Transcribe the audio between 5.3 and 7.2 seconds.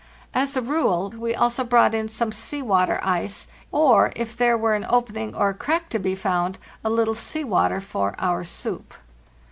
or a crack to be found, a little